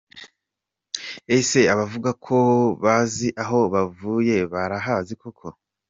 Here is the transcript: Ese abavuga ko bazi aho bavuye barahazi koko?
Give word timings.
Ese 1.37 1.59
abavuga 1.73 2.11
ko 2.25 2.37
bazi 2.83 3.27
aho 3.43 3.59
bavuye 3.73 4.37
barahazi 4.51 5.13
koko? 5.21 5.47